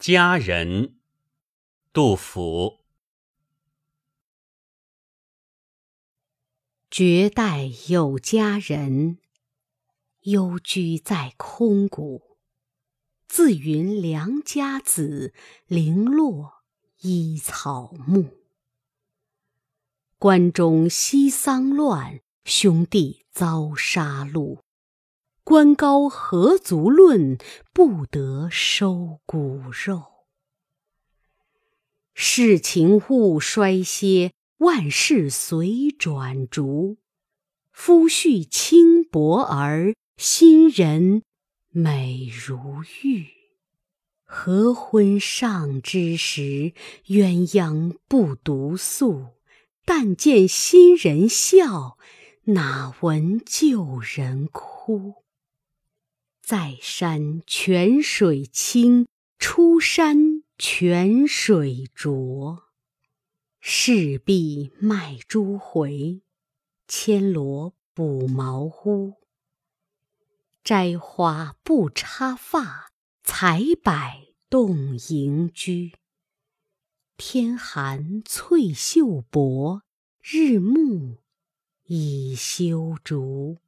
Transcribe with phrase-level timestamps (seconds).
[0.00, 0.96] 佳人，
[1.92, 2.78] 杜甫。
[6.88, 9.18] 绝代有佳人，
[10.20, 12.38] 幽居在空谷。
[13.26, 15.34] 自云良家子，
[15.66, 16.62] 零落
[17.00, 18.38] 依草木。
[20.16, 24.60] 关中西丧乱，兄弟遭杀戮。
[25.48, 27.38] 官高何足论，
[27.72, 30.26] 不得收骨肉。
[32.12, 36.98] 世情物衰歇，万事随转逐。
[37.72, 41.22] 夫婿轻薄儿，新人
[41.70, 43.28] 美如玉。
[44.24, 46.74] 合婚尚之时，
[47.06, 49.28] 鸳鸯不独宿。
[49.86, 51.96] 但见新人笑，
[52.44, 55.24] 哪闻旧人哭。
[56.48, 59.06] 在山泉水清，
[59.38, 62.62] 出山泉水浊。
[63.60, 66.22] 势必卖珠回，
[66.86, 69.16] 牵罗补茅屋。
[70.64, 73.92] 摘花不插发，采柏
[74.48, 75.92] 动盈居。
[77.18, 79.82] 天寒翠袖薄，
[80.22, 81.18] 日暮
[81.84, 83.58] 倚修竹。